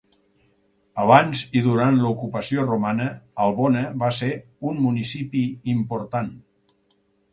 Abans 1.03 1.41
i 1.59 1.61
durant 1.67 1.99
l'ocupació 2.05 2.65
romana, 2.69 3.07
Albona 3.45 3.85
va 4.05 4.11
ser 4.21 4.31
un 4.73 4.81
municipi 4.87 5.45
important. 5.79 6.33